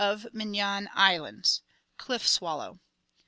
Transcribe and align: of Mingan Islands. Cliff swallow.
of 0.03 0.25
Mingan 0.33 0.89
Islands. 0.95 1.61
Cliff 1.99 2.27
swallow. 2.27 2.79